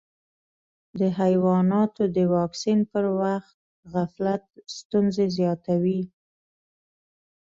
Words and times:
د 0.99 1.01
حیواناتو 1.19 2.03
د 2.15 2.17
واکسین 2.35 2.79
پر 2.91 3.05
وخت 3.21 3.55
غفلت 3.93 4.43
ستونزې 4.77 5.25
زیاتوي. 5.37 6.01